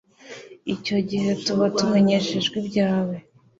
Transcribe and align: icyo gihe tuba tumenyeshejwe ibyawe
icyo 0.73 0.97
gihe 1.09 1.31
tuba 1.45 1.65
tumenyeshejwe 1.77 2.55
ibyawe 2.61 3.15